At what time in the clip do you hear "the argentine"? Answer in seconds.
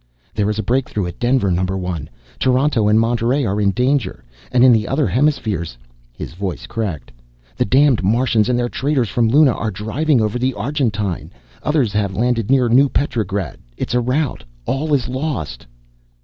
10.39-11.31